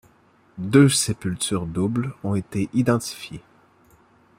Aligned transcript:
Deux 0.57 0.89
sépultures 0.89 1.67
doubles 1.67 2.15
ont 2.23 2.33
été 2.33 2.71
identifiées. 2.73 3.43